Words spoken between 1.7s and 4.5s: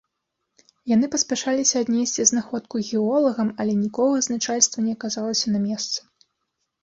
аднесці знаходку геолагам, але нікога з